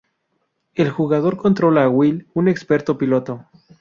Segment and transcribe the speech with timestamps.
[0.73, 3.45] El jugador controla a Will, un experto piloto.